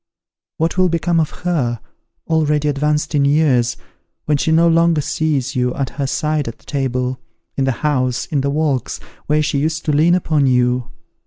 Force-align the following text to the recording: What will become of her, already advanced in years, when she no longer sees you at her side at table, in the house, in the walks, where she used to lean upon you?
What 0.57 0.79
will 0.79 0.89
become 0.89 1.19
of 1.19 1.29
her, 1.45 1.79
already 2.25 2.67
advanced 2.67 3.13
in 3.13 3.23
years, 3.23 3.77
when 4.25 4.35
she 4.35 4.51
no 4.51 4.67
longer 4.67 4.99
sees 4.99 5.55
you 5.55 5.75
at 5.75 5.91
her 5.91 6.07
side 6.07 6.47
at 6.47 6.57
table, 6.57 7.19
in 7.55 7.65
the 7.65 7.71
house, 7.85 8.25
in 8.25 8.41
the 8.41 8.49
walks, 8.49 8.99
where 9.27 9.43
she 9.43 9.59
used 9.59 9.85
to 9.85 9.91
lean 9.91 10.15
upon 10.15 10.47
you? 10.47 10.89